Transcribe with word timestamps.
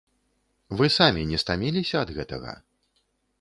Вы 0.79 0.89
самі 0.97 1.25
не 1.33 1.39
стаміліся 1.43 1.95
ад 2.07 2.13
гэтага? 2.17 2.57